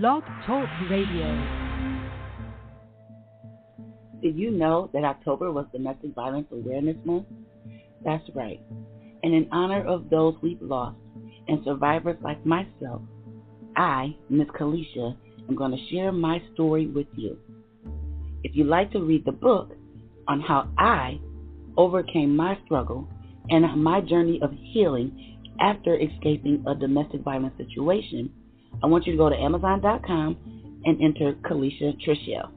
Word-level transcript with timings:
Blog 0.00 0.22
Talk 0.46 0.68
Radio. 0.88 1.26
Did 4.22 4.38
you 4.38 4.52
know 4.52 4.88
that 4.92 5.02
October 5.02 5.50
was 5.50 5.66
Domestic 5.72 6.14
Violence 6.14 6.46
Awareness 6.52 6.98
Month? 7.04 7.26
That's 8.04 8.22
right. 8.32 8.60
And 9.24 9.34
in 9.34 9.48
honor 9.50 9.84
of 9.84 10.08
those 10.08 10.36
we've 10.40 10.62
lost 10.62 10.98
and 11.48 11.64
survivors 11.64 12.16
like 12.22 12.46
myself, 12.46 13.02
I, 13.74 14.14
Miss 14.30 14.46
Kalisha, 14.50 15.16
am 15.48 15.56
going 15.56 15.72
to 15.72 15.88
share 15.90 16.12
my 16.12 16.40
story 16.54 16.86
with 16.86 17.08
you. 17.16 17.36
If 18.44 18.54
you'd 18.54 18.68
like 18.68 18.92
to 18.92 19.00
read 19.00 19.24
the 19.24 19.32
book 19.32 19.72
on 20.28 20.40
how 20.40 20.68
I 20.78 21.18
overcame 21.76 22.36
my 22.36 22.56
struggle 22.66 23.08
and 23.50 23.82
my 23.82 24.00
journey 24.00 24.38
of 24.42 24.52
healing 24.52 25.40
after 25.58 25.98
escaping 25.98 26.62
a 26.68 26.74
domestic 26.76 27.22
violence 27.22 27.54
situation, 27.56 28.30
I 28.82 28.86
want 28.86 29.06
you 29.06 29.12
to 29.12 29.18
go 29.18 29.28
to 29.28 29.36
Amazon.com 29.36 30.36
and 30.84 31.02
enter 31.02 31.32
Kalisha 31.42 31.96
Trishelle. 32.06 32.50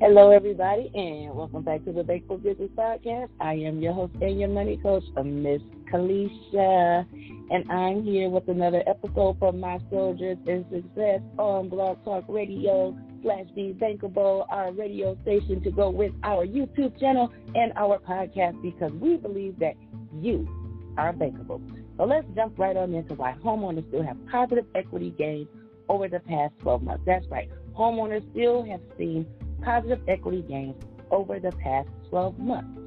Hello, 0.00 0.30
everybody, 0.30 0.90
and 0.94 1.34
welcome 1.34 1.62
back 1.62 1.84
to 1.84 1.92
the 1.92 2.02
Bankable 2.02 2.42
Business 2.42 2.70
Podcast. 2.76 3.28
I 3.40 3.54
am 3.54 3.80
your 3.80 3.92
host 3.92 4.14
and 4.20 4.40
your 4.40 4.48
money 4.48 4.78
coach, 4.82 5.04
Miss 5.24 5.60
Kalisha, 5.92 7.06
and 7.50 7.70
I'm 7.70 8.02
here 8.02 8.28
with 8.30 8.48
another 8.48 8.82
episode 8.86 9.38
from 9.38 9.60
my 9.60 9.78
soldiers 9.90 10.38
in 10.46 10.64
success 10.70 11.20
on 11.38 11.68
Blog 11.68 12.02
Talk 12.04 12.24
Radio 12.28 12.96
slash 13.22 13.46
Be 13.54 13.76
Bankable, 13.78 14.46
our 14.50 14.72
radio 14.72 15.16
station 15.22 15.62
to 15.62 15.70
go 15.70 15.90
with 15.90 16.12
our 16.22 16.46
YouTube 16.46 16.98
channel 16.98 17.32
and 17.54 17.72
our 17.76 17.98
podcast 17.98 18.60
because 18.62 18.92
we 19.00 19.16
believe 19.16 19.58
that 19.58 19.74
you 20.20 20.48
are 20.96 21.12
bankable. 21.12 21.60
So 21.96 22.04
let's 22.04 22.26
jump 22.34 22.58
right 22.58 22.76
on 22.76 22.92
into 22.94 23.14
why 23.14 23.34
homeowners 23.42 23.86
still 23.88 24.02
have 24.02 24.16
positive 24.26 24.66
equity 24.74 25.10
gains 25.16 25.48
over 25.88 26.08
the 26.08 26.20
past 26.20 26.54
12 26.60 26.82
months. 26.82 27.04
That's 27.06 27.26
right. 27.28 27.48
Homeowners 27.76 28.28
still 28.32 28.64
have 28.64 28.80
seen 28.98 29.26
positive 29.62 30.00
equity 30.08 30.42
gains 30.42 30.74
over 31.10 31.38
the 31.38 31.52
past 31.52 31.88
12 32.10 32.38
months. 32.38 32.80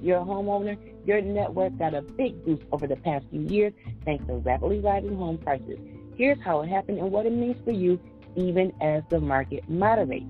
You're 0.00 0.18
a 0.18 0.24
homeowner, 0.24 0.78
your 1.04 1.20
net 1.20 1.52
worth 1.52 1.76
got 1.78 1.94
a 1.94 2.02
big 2.02 2.44
boost 2.44 2.62
over 2.72 2.86
the 2.86 2.96
past 2.96 3.26
few 3.30 3.42
years 3.42 3.72
thanks 4.04 4.26
to 4.26 4.34
rapidly 4.34 4.80
rising 4.80 5.16
home 5.16 5.38
prices. 5.38 5.78
Here's 6.16 6.40
how 6.40 6.62
it 6.62 6.68
happened 6.68 6.98
and 6.98 7.10
what 7.10 7.26
it 7.26 7.32
means 7.32 7.56
for 7.64 7.72
you 7.72 8.00
even 8.36 8.72
as 8.80 9.02
the 9.10 9.20
market 9.20 9.68
moderates. 9.68 10.26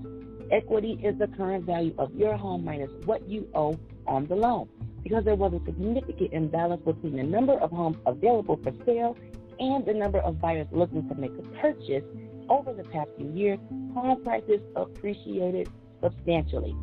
Equity 0.51 0.99
is 1.03 1.17
the 1.17 1.27
current 1.27 1.65
value 1.65 1.93
of 1.97 2.13
your 2.15 2.35
home 2.35 2.65
minus 2.65 2.91
what 3.05 3.27
you 3.29 3.47
owe 3.53 3.79
on 4.07 4.25
the 4.27 4.35
loan 4.35 4.67
because 5.11 5.25
there 5.25 5.35
was 5.35 5.51
a 5.51 5.65
significant 5.65 6.31
imbalance 6.31 6.81
between 6.85 7.17
the 7.17 7.23
number 7.23 7.59
of 7.59 7.69
homes 7.69 7.97
available 8.05 8.57
for 8.63 8.71
sale 8.85 9.17
and 9.59 9.85
the 9.85 9.93
number 9.93 10.19
of 10.19 10.39
buyers 10.39 10.65
looking 10.71 11.05
to 11.09 11.15
make 11.15 11.31
a 11.31 11.41
purchase 11.59 12.05
over 12.47 12.73
the 12.73 12.85
past 12.85 13.09
few 13.17 13.29
years, 13.33 13.59
home 13.93 14.23
prices 14.23 14.61
appreciated 14.77 15.67
substantially. 16.01 16.73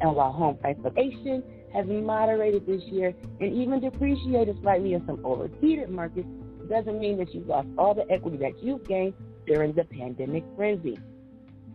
And 0.00 0.12
while 0.16 0.32
home 0.32 0.56
price 0.56 0.76
inflation 0.84 1.44
has 1.72 1.86
moderated 1.86 2.66
this 2.66 2.82
year 2.86 3.14
and 3.38 3.54
even 3.54 3.78
depreciated 3.78 4.58
slightly 4.60 4.94
in 4.94 5.06
some 5.06 5.24
overheated 5.24 5.88
markets, 5.88 6.26
doesn't 6.68 6.98
mean 6.98 7.16
that 7.18 7.32
you've 7.32 7.46
lost 7.46 7.68
all 7.78 7.94
the 7.94 8.10
equity 8.10 8.38
that 8.38 8.60
you've 8.60 8.82
gained 8.88 9.14
during 9.46 9.72
the 9.72 9.84
pandemic 9.84 10.42
frenzy. 10.56 10.98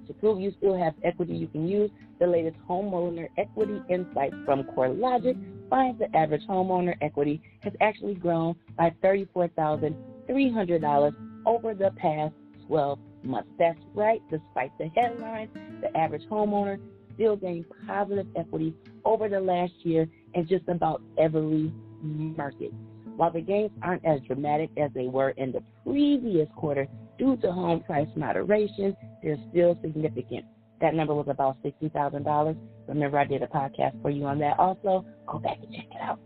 To 0.08 0.14
prove 0.14 0.40
you 0.40 0.54
still 0.58 0.78
have 0.78 0.94
equity 1.04 1.34
you 1.34 1.48
can 1.48 1.68
use, 1.68 1.92
the 2.20 2.28
latest 2.28 2.58
homeowner 2.70 3.28
equity 3.38 3.82
insight 3.90 4.32
from 4.46 4.64
CoreLogic 4.64 5.36
finds 5.70 6.00
the 6.00 6.16
average 6.16 6.44
homeowner 6.48 6.96
equity 7.02 7.42
has 7.62 7.74
actually 7.82 8.16
grown 8.16 8.56
by 8.78 8.92
$34,300 9.04 11.16
over 11.46 11.74
the 11.74 11.92
past 11.98 12.34
12 12.68 13.00
months. 13.24 13.50
That's 13.58 13.80
right, 13.94 14.22
despite 14.30 14.78
the 14.78 14.90
headlines, 14.90 15.50
the 15.82 15.96
average 15.98 16.24
homeowner 16.30 16.80
still 17.16 17.36
gained 17.36 17.66
positive 17.88 18.28
equity 18.36 18.76
over 19.06 19.30
the 19.30 19.40
last 19.40 19.74
year 19.84 20.08
in 20.34 20.48
just 20.48 20.68
about 20.68 21.02
every 21.18 21.72
market. 22.02 22.74
While 23.16 23.32
the 23.32 23.42
gains 23.42 23.72
aren't 23.82 24.06
as 24.06 24.22
dramatic 24.22 24.70
as 24.78 24.92
they 24.94 25.08
were 25.08 25.32
in 25.32 25.52
the 25.52 25.64
previous 25.86 26.48
quarter 26.56 26.88
due 27.18 27.38
to 27.38 27.52
home 27.52 27.82
price 27.82 28.08
moderation, 28.16 28.96
they're 29.24 29.38
still 29.50 29.78
significant. 29.82 30.46
That 30.82 30.96
number 30.96 31.14
was 31.14 31.28
about 31.30 31.58
$60,000. 31.64 32.58
Remember, 32.88 33.18
I 33.18 33.26
did 33.26 33.42
a 33.42 33.48
podcast 33.48 34.02
for 34.02 34.10
you 34.10 34.26
on 34.26 34.40
that 34.40 34.60
also. 34.60 35.06
Go 35.28 35.40
back 35.40 35.58
and 35.64 35.74
check 35.74 35.86
it 35.90 36.02
out. 36.02 36.20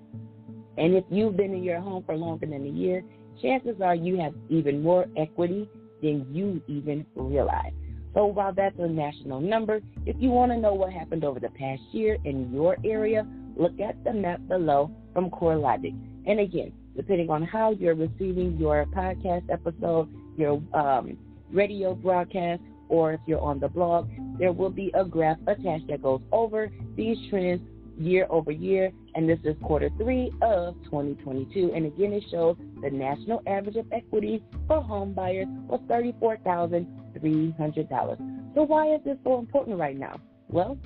And 0.78 0.96
if 0.96 1.04
you've 1.10 1.38
been 1.38 1.54
in 1.54 1.64
your 1.64 1.80
home 1.80 2.04
for 2.06 2.16
longer 2.16 2.46
than 2.46 2.66
a 2.66 2.70
year, 2.70 3.04
chances 3.42 3.82
are 3.82 3.96
you 3.96 4.18
have 4.20 4.34
even 4.50 4.82
more 4.82 5.06
equity 5.16 5.70
than 6.02 6.26
you 6.32 6.62
even 6.68 7.06
realize. 7.16 7.72
So 8.14 8.26
while 8.26 8.54
that's 8.54 8.76
a 8.80 8.88
national 8.88 9.42
number, 9.42 9.80
if 10.06 10.16
you 10.20 10.30
want 10.30 10.52
to 10.52 10.58
know 10.58 10.74
what 10.74 10.92
happened 10.92 11.24
over 11.24 11.40
the 11.40 11.50
past 11.50 11.82
year 11.92 12.18
in 12.26 12.52
your 12.52 12.78
area, 12.84 13.28
look 13.56 13.80
at 13.80 14.04
the 14.04 14.14
map 14.14 14.40
below 14.48 14.92
from 15.14 15.30
CoreLogic. 15.30 15.96
And 16.26 16.40
again, 16.40 16.72
depending 16.96 17.30
on 17.30 17.44
how 17.44 17.72
you're 17.72 17.96
receiving 17.96 18.58
your 18.58 18.86
podcast 18.88 19.44
episode, 19.52 20.10
your 20.36 20.62
um, 20.74 21.18
radio 21.52 21.94
broadcast, 21.94 22.62
or 22.90 23.14
if 23.14 23.20
you're 23.26 23.42
on 23.42 23.60
the 23.60 23.68
blog, 23.68 24.10
there 24.40 24.52
will 24.52 24.70
be 24.70 24.92
a 24.94 25.04
graph 25.04 25.40
attached 25.48 25.88
that 25.88 26.02
goes 26.02 26.22
over 26.32 26.72
these 26.96 27.18
trends 27.30 27.62
year 27.98 28.28
over 28.30 28.52
year. 28.52 28.92
And 29.16 29.30
this 29.30 29.40
is 29.44 29.56
quarter 29.64 29.90
three 29.98 30.32
of 30.42 30.76
2022. 30.86 31.74
And 31.74 31.88
again, 31.88 32.14
it 32.14 32.24
shows 32.30 32.56
the 32.82 32.90
national 32.90 33.42
average 33.48 33.76
of 33.76 33.86
equity 33.92 34.42
for 34.68 34.82
home 34.82 35.12
buyers 35.14 35.48
was 35.68 35.82
$34,300. 35.90 38.56
So 38.56 38.64
why 38.64 38.94
is 38.94 39.02
this 39.04 39.18
so 39.24 39.40
important 39.40 39.80
right 39.80 39.98
now? 39.98 40.20
Well, 40.50 40.78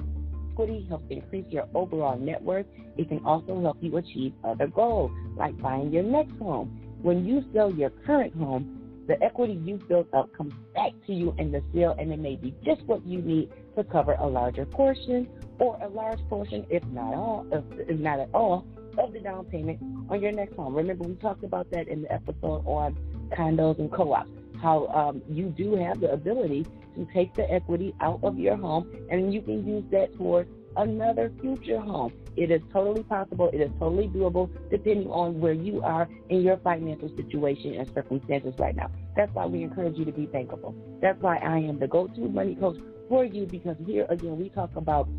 equity 0.51 0.85
helps 0.89 1.05
increase 1.09 1.45
your 1.49 1.67
overall 1.73 2.17
net 2.17 2.41
worth. 2.41 2.65
It 2.97 3.09
can 3.09 3.25
also 3.25 3.61
help 3.61 3.77
you 3.81 3.97
achieve 3.97 4.33
other 4.43 4.67
goals, 4.67 5.11
like 5.37 5.57
buying 5.61 5.91
your 5.91 6.03
next 6.03 6.33
home. 6.37 6.77
When 7.01 7.25
you 7.25 7.43
sell 7.53 7.73
your 7.73 7.89
current 7.89 8.35
home, 8.35 8.80
the 9.07 9.21
equity 9.23 9.59
you've 9.63 9.87
built 9.87 10.07
up 10.13 10.31
comes 10.33 10.53
back 10.73 10.91
to 11.07 11.13
you 11.13 11.35
in 11.37 11.51
the 11.51 11.61
sale, 11.73 11.95
and 11.97 12.11
it 12.11 12.19
may 12.19 12.35
be 12.35 12.53
just 12.63 12.81
what 12.83 13.05
you 13.05 13.21
need 13.21 13.49
to 13.75 13.83
cover 13.83 14.13
a 14.13 14.27
larger 14.27 14.65
portion 14.65 15.27
or 15.59 15.77
a 15.81 15.87
large 15.87 16.19
portion, 16.29 16.65
if 16.69 16.83
not 16.85 17.13
all, 17.13 17.45
if 17.51 17.99
not 17.99 18.19
at 18.19 18.29
all, 18.33 18.65
of 18.97 19.13
the 19.13 19.19
down 19.19 19.45
payment 19.45 19.79
on 20.09 20.21
your 20.21 20.31
next 20.31 20.55
home. 20.55 20.75
Remember, 20.75 21.07
we 21.07 21.15
talked 21.15 21.43
about 21.43 21.69
that 21.71 21.87
in 21.87 22.03
the 22.03 22.11
episode 22.11 22.63
on 22.65 22.97
condos 23.31 23.79
and 23.79 23.91
co-ops. 23.91 24.29
How 24.61 24.87
um, 24.87 25.21
you 25.29 25.47
do 25.47 25.75
have 25.75 26.01
the 26.01 26.11
ability 26.11 26.65
to 26.95 27.07
take 27.13 27.33
the 27.33 27.51
equity 27.51 27.95
out 28.01 28.19
of 28.23 28.37
your 28.37 28.57
home, 28.57 28.91
and 29.09 29.33
you 29.33 29.41
can 29.41 29.65
use 29.65 29.83
that 29.91 30.15
towards 30.17 30.49
another 30.77 31.31
future 31.41 31.79
home. 31.79 32.13
It 32.35 32.51
is 32.51 32.61
totally 32.71 33.03
possible. 33.03 33.49
It 33.53 33.61
is 33.61 33.71
totally 33.79 34.07
doable 34.07 34.49
depending 34.69 35.09
on 35.09 35.39
where 35.39 35.53
you 35.53 35.81
are 35.81 36.07
in 36.29 36.41
your 36.41 36.57
financial 36.57 37.09
situation 37.15 37.75
and 37.75 37.91
circumstances 37.93 38.53
right 38.57 38.75
now. 38.75 38.89
That's 39.15 39.33
why 39.33 39.45
we 39.45 39.63
encourage 39.63 39.97
you 39.97 40.05
to 40.05 40.11
be 40.11 40.27
bankable. 40.27 40.73
That's 41.01 41.21
why 41.21 41.37
I 41.37 41.57
am 41.57 41.79
the 41.79 41.87
go 41.87 42.07
to 42.07 42.21
money 42.21 42.55
coach 42.55 42.77
for 43.09 43.25
you 43.25 43.45
because 43.45 43.75
here 43.85 44.05
again 44.09 44.39
we 44.39 44.49
talk 44.49 44.75
about 44.75 45.09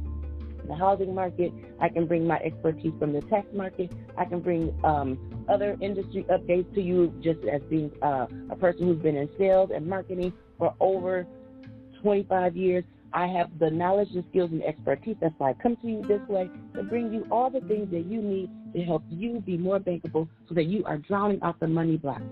the 0.66 0.74
housing 0.74 1.14
market. 1.14 1.52
I 1.80 1.88
can 1.88 2.06
bring 2.06 2.26
my 2.26 2.38
expertise 2.38 2.92
from 2.98 3.12
the 3.12 3.20
tax 3.22 3.46
market. 3.52 3.92
I 4.16 4.24
can 4.24 4.40
bring 4.40 4.74
um, 4.84 5.18
other 5.48 5.76
industry 5.80 6.24
updates 6.30 6.72
to 6.74 6.80
you 6.80 7.12
just 7.20 7.44
as 7.44 7.62
being 7.62 7.90
uh, 8.02 8.26
a 8.50 8.56
person 8.56 8.86
who's 8.86 8.98
been 8.98 9.16
in 9.16 9.28
sales 9.38 9.70
and 9.74 9.86
marketing 9.86 10.32
for 10.58 10.74
over 10.80 11.26
25 12.00 12.56
years. 12.56 12.84
I 13.14 13.26
have 13.26 13.58
the 13.58 13.70
knowledge 13.70 14.08
and 14.14 14.24
skills 14.30 14.50
and 14.52 14.62
expertise. 14.62 15.16
That's 15.20 15.34
why 15.38 15.50
I 15.50 15.54
come 15.54 15.76
to 15.76 15.86
you 15.86 16.02
this 16.06 16.20
way 16.28 16.48
to 16.74 16.82
bring 16.82 17.12
you 17.12 17.26
all 17.30 17.50
the 17.50 17.60
things 17.60 17.90
that 17.90 18.06
you 18.06 18.22
need 18.22 18.50
to 18.74 18.82
help 18.82 19.02
you 19.10 19.40
be 19.40 19.56
more 19.56 19.78
bankable 19.78 20.28
so 20.48 20.54
that 20.54 20.64
you 20.64 20.84
are 20.84 20.98
drowning 20.98 21.42
out 21.42 21.60
the 21.60 21.68
money 21.68 21.96
blocks. 21.96 22.22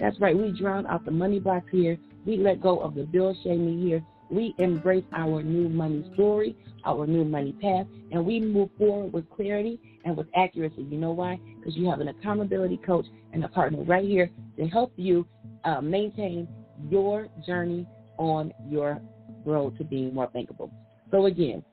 That's 0.00 0.18
right, 0.20 0.36
we 0.36 0.52
drown 0.58 0.86
out 0.86 1.04
the 1.04 1.10
money 1.10 1.38
blocks 1.38 1.66
here. 1.70 1.96
We 2.26 2.36
let 2.36 2.60
go 2.60 2.78
of 2.80 2.94
the 2.94 3.04
bill 3.04 3.36
shaming 3.42 3.80
here. 3.80 4.04
We 4.28 4.54
embrace 4.58 5.04
our 5.12 5.42
new 5.42 5.68
money 5.68 6.10
story, 6.14 6.56
our 6.84 7.06
new 7.06 7.24
money 7.24 7.52
path, 7.52 7.86
and 8.10 8.26
we 8.26 8.40
move 8.40 8.70
forward 8.76 9.12
with 9.12 9.30
clarity 9.30 9.78
and 10.04 10.16
with 10.16 10.26
accuracy. 10.34 10.86
You 10.90 10.98
know 10.98 11.12
why? 11.12 11.38
Because 11.58 11.76
you 11.76 11.88
have 11.88 12.00
an 12.00 12.08
accountability 12.08 12.78
coach 12.78 13.06
and 13.32 13.44
a 13.44 13.48
partner 13.48 13.84
right 13.84 14.04
here 14.04 14.30
to 14.58 14.66
help 14.66 14.92
you 14.96 15.26
uh, 15.64 15.80
maintain 15.80 16.48
your 16.90 17.28
journey 17.46 17.86
on 18.18 18.52
your 18.68 19.00
road 19.46 19.78
to 19.78 19.84
being 19.84 20.14
more 20.14 20.28
bankable. 20.28 20.70
So 21.10 21.26
again, 21.26 21.64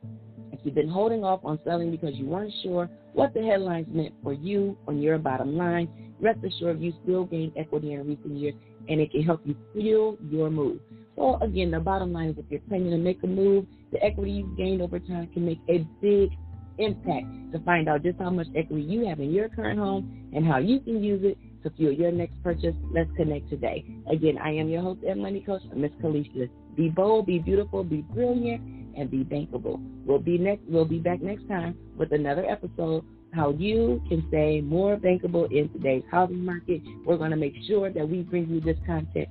if 0.51 0.59
you've 0.63 0.75
been 0.75 0.89
holding 0.89 1.23
off 1.23 1.41
on 1.43 1.59
selling 1.65 1.91
because 1.91 2.15
you 2.15 2.25
weren't 2.25 2.53
sure 2.61 2.89
what 3.13 3.33
the 3.33 3.41
headlines 3.41 3.87
meant 3.89 4.13
for 4.23 4.33
you 4.33 4.77
on 4.87 5.01
your 5.01 5.17
bottom 5.17 5.57
line, 5.57 6.13
rest 6.19 6.39
assured 6.43 6.79
you 6.79 6.93
still 7.03 7.25
gained 7.25 7.53
equity 7.57 7.93
in 7.93 8.07
recent 8.07 8.37
years 8.37 8.55
and 8.87 9.01
it 9.01 9.11
can 9.11 9.23
help 9.23 9.41
you 9.45 9.55
fuel 9.73 10.17
your 10.29 10.49
move. 10.49 10.79
So 11.15 11.37
again, 11.41 11.71
the 11.71 11.79
bottom 11.79 12.13
line 12.13 12.29
is 12.29 12.37
if 12.37 12.45
you're 12.49 12.61
planning 12.61 12.91
to 12.91 12.97
make 12.97 13.21
a 13.23 13.27
move, 13.27 13.65
the 13.91 14.03
equity 14.03 14.31
you've 14.31 14.57
gained 14.57 14.81
over 14.81 14.99
time 14.99 15.29
can 15.33 15.45
make 15.45 15.59
a 15.69 15.79
big 16.01 16.31
impact 16.79 17.27
to 17.51 17.59
find 17.59 17.87
out 17.87 18.03
just 18.03 18.19
how 18.19 18.29
much 18.29 18.47
equity 18.55 18.83
you 18.83 19.05
have 19.07 19.19
in 19.19 19.31
your 19.31 19.49
current 19.49 19.79
home 19.79 20.31
and 20.33 20.45
how 20.45 20.57
you 20.57 20.79
can 20.79 21.03
use 21.03 21.21
it 21.23 21.37
to 21.63 21.69
fuel 21.71 21.93
your 21.93 22.11
next 22.11 22.41
purchase. 22.43 22.75
Let's 22.91 23.09
connect 23.15 23.49
today. 23.49 23.85
Again, 24.11 24.37
I 24.37 24.49
am 24.51 24.69
your 24.69 24.81
host 24.81 25.01
and 25.07 25.21
money 25.21 25.41
coach, 25.41 25.61
Miss 25.75 25.91
Kalisha. 26.03 26.49
Be 26.75 26.89
bold, 26.89 27.25
be 27.25 27.39
beautiful, 27.39 27.83
be 27.83 28.01
brilliant, 28.01 28.61
and 28.95 29.09
be 29.09 29.23
bankable. 29.23 29.79
We'll 30.05 30.19
be 30.19 30.37
next. 30.37 30.63
We'll 30.67 30.85
be 30.85 30.99
back 30.99 31.21
next 31.21 31.47
time 31.47 31.77
with 31.97 32.11
another 32.11 32.45
episode. 32.45 33.05
How 33.33 33.51
you 33.51 34.01
can 34.09 34.25
stay 34.27 34.61
more 34.61 34.95
bankable 34.97 35.51
in 35.51 35.69
today's 35.69 36.03
housing 36.11 36.45
market. 36.45 36.81
We're 37.05 37.17
going 37.17 37.31
to 37.31 37.37
make 37.37 37.55
sure 37.67 37.89
that 37.89 38.07
we 38.07 38.21
bring 38.21 38.47
you 38.47 38.61
this 38.61 38.77
content 38.85 39.27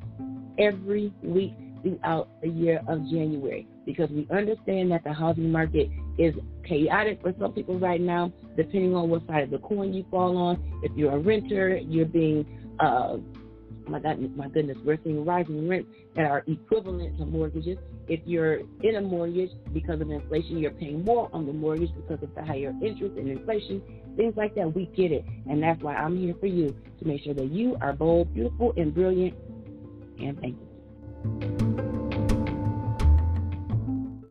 every 0.59 1.13
week 1.23 1.55
throughout 1.83 2.29
the 2.43 2.49
year 2.49 2.81
of 2.89 3.01
January 3.11 3.67
because 3.85 4.09
we 4.11 4.27
understand 4.31 4.91
that 4.93 5.05
the 5.05 5.13
housing 5.13 5.51
market 5.51 5.91
is 6.19 6.35
chaotic 6.65 7.21
for 7.21 7.35
some 7.41 7.53
people 7.53 7.79
right 7.79 8.01
now, 8.01 8.33
depending 8.57 8.95
on 8.95 9.09
what 9.09 9.27
side 9.27 9.45
of 9.45 9.51
the 9.51 9.59
coin 9.59 9.93
you 9.93 10.05
fall 10.11 10.37
on. 10.37 10.81
If 10.83 10.93
you're 10.97 11.13
a 11.13 11.19
renter, 11.19 11.77
you're 11.77 12.07
being, 12.07 12.47
uh, 12.81 13.17
my 13.89 13.99
God, 13.99 14.37
my 14.37 14.49
goodness, 14.49 14.77
we're 14.85 14.99
seeing 15.05 15.25
rising 15.25 15.69
rents 15.69 15.89
that 16.17 16.25
are 16.27 16.45
equivalent 16.47 17.19
to 17.19 17.27
mortgages. 17.27 17.79
If 18.09 18.21
you're 18.25 18.61
in 18.83 18.97
a 18.97 19.01
mortgage 19.01 19.51
because 19.73 20.01
of 20.01 20.11
inflation, 20.11 20.59
you're 20.59 20.73
paying 20.73 21.05
more 21.05 21.29
on 21.33 21.47
the 21.47 21.53
mortgage 21.53 21.91
because 21.95 22.23
of 22.23 22.35
the 22.35 22.45
higher 22.45 22.73
interest 22.83 23.17
and 23.17 23.29
inflation, 23.29 23.83
things 24.17 24.35
like 24.37 24.55
that. 24.55 24.75
We 24.75 24.87
get 24.87 25.13
it, 25.13 25.25
and 25.49 25.63
that's 25.63 25.83
why 25.83 25.95
I'm 25.95 26.17
here 26.17 26.35
for 26.39 26.47
you 26.47 26.75
to 27.01 27.07
make 27.07 27.23
sure 27.23 27.35
that 27.35 27.51
you 27.51 27.77
are 27.81 27.93
bold, 27.93 28.33
beautiful, 28.35 28.73
and 28.77 28.95
brilliant. 28.95 29.37
And 30.19 30.39
thank 30.41 30.57
you. 31.41 31.72